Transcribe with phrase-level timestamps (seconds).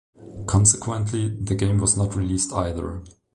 [0.47, 3.03] Consequently, the game was not released either.